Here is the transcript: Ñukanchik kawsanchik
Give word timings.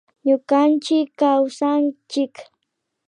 Ñukanchik 0.27 1.09
kawsanchik 1.19 2.35